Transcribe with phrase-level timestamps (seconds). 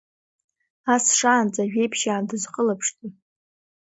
[0.93, 3.07] Ас шаанӡа ажәеиԥшьаа дызхылаԥшда?